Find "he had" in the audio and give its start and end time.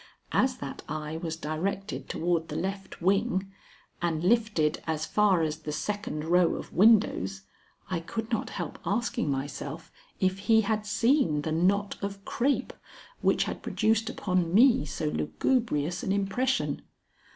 10.39-10.87